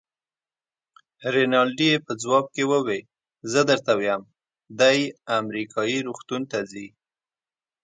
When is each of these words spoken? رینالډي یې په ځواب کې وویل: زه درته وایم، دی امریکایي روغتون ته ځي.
رینالډي 1.33 1.87
یې 1.93 2.03
په 2.05 2.11
ځواب 2.23 2.45
کې 2.55 2.63
وویل: 2.71 3.05
زه 3.51 3.61
درته 3.69 3.91
وایم، 3.95 4.21
دی 4.79 4.99
امریکایي 5.39 5.99
روغتون 6.07 6.41
ته 6.51 6.59
ځي. 6.71 6.87